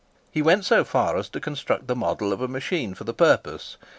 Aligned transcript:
He 0.31 0.41
went 0.41 0.65
so 0.65 0.83
far 0.83 1.15
as 1.15 1.29
to 1.29 1.39
construct 1.39 1.85
the 1.85 1.95
model 1.95 2.33
of 2.33 2.41
a 2.41 2.47
machine 2.47 2.95
for 2.95 3.03
the 3.03 3.13
purpose. 3.13 3.77